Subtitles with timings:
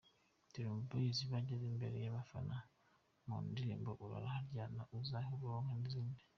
[0.51, 2.57] Dream Boyz bageze imbere y’abafana
[3.25, 6.21] mu ndirimbo ’Urare aharyana’, ’Uzahahe uronke’ n’izindi.